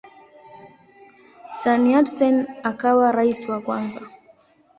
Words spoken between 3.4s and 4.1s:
wa kwanza.